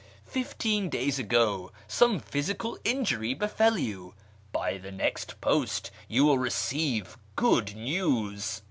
Fifteen 0.25 0.89
days 0.89 1.19
ago 1.19 1.71
some 1.87 2.19
physical 2.19 2.75
injury 2.83 3.35
befell 3.35 3.77
you... 3.77 4.15
By 4.51 4.79
the 4.79 4.91
next 4.91 5.39
post 5.41 5.91
you 6.07 6.25
will 6.25 6.39
receive 6.39 7.19
good 7.35 7.75
news. 7.75 8.59